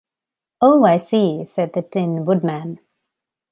[0.61, 2.79] "Oh, I see;" said the Tin Woodman.